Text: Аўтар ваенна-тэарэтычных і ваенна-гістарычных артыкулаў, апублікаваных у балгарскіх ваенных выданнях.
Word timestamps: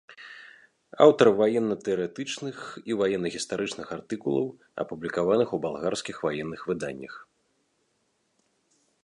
Аўтар 1.05 1.27
ваенна-тэарэтычных 1.41 2.57
і 2.93 2.97
ваенна-гістарычных 3.01 3.87
артыкулаў, 3.97 4.47
апублікаваных 4.85 5.47
у 5.59 5.61
балгарскіх 5.67 6.17
ваенных 6.31 6.61
выданнях. 6.73 7.13